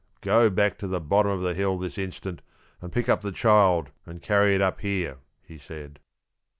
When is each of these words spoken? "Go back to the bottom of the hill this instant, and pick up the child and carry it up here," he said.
"Go 0.21 0.49
back 0.49 0.79
to 0.79 0.87
the 0.87 0.99
bottom 0.99 1.31
of 1.31 1.43
the 1.43 1.53
hill 1.53 1.77
this 1.77 1.95
instant, 1.99 2.41
and 2.81 2.91
pick 2.91 3.07
up 3.07 3.21
the 3.21 3.31
child 3.31 3.91
and 4.03 4.19
carry 4.19 4.55
it 4.55 4.59
up 4.61 4.79
here," 4.79 5.19
he 5.43 5.59
said. 5.59 5.99